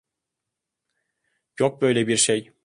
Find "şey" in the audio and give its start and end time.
2.17-2.51